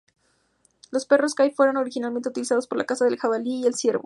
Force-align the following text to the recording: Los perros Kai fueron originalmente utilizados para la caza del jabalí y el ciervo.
Los 0.89 1.05
perros 1.05 1.35
Kai 1.35 1.51
fueron 1.51 1.77
originalmente 1.77 2.29
utilizados 2.29 2.65
para 2.65 2.79
la 2.79 2.85
caza 2.87 3.05
del 3.05 3.19
jabalí 3.19 3.61
y 3.61 3.67
el 3.67 3.75
ciervo. 3.75 3.99